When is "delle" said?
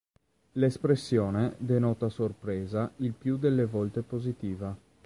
3.37-3.65